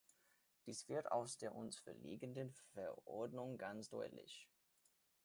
Dies 0.65 0.89
wird 0.89 1.11
aus 1.11 1.37
der 1.37 1.53
uns 1.53 1.77
vorliegenden 1.77 2.55
Verordnung 2.73 3.59
ganz 3.59 3.87
deutlich. 3.89 4.49